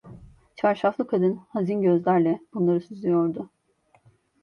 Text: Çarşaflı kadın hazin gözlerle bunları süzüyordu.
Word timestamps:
Çarşaflı 0.55 1.07
kadın 1.07 1.39
hazin 1.49 1.81
gözlerle 1.81 2.39
bunları 2.53 2.81
süzüyordu. 2.81 3.49